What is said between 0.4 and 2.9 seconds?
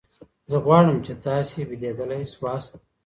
زه غواړم چي تاسي بېدېدلي سواست.